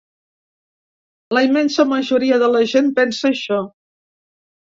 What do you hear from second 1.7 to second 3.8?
majoria de la gent pensa això.